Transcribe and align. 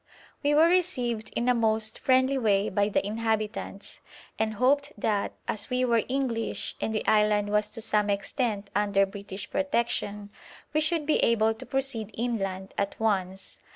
We 0.41 0.55
were 0.55 0.65
received 0.67 1.29
in 1.35 1.47
a 1.47 1.53
most 1.53 1.99
friendly 1.99 2.39
way 2.39 2.69
by 2.69 2.89
the 2.89 3.05
inhabitants, 3.05 3.99
and 4.39 4.55
hoped 4.55 4.91
that, 4.97 5.33
as 5.47 5.69
we 5.69 5.85
were 5.85 6.01
English 6.09 6.75
and 6.81 6.91
the 6.91 7.05
island 7.07 7.49
was 7.51 7.69
to 7.69 7.81
some 7.81 8.09
extent 8.09 8.71
under 8.73 9.05
British 9.05 9.47
protection, 9.51 10.31
we 10.73 10.81
should 10.81 11.05
be 11.05 11.17
able 11.19 11.53
to 11.53 11.67
proceed 11.67 12.09
inland 12.15 12.73
at 12.79 12.99
once. 12.99 13.59